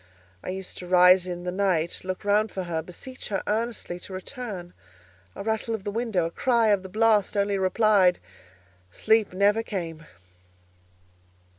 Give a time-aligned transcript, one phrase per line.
[0.43, 4.13] I used to rise in the night, look round for her, beseech her earnestly to
[4.13, 4.73] return.
[5.35, 10.07] A rattle of the window, a cry of the blast only replied—Sleep never came!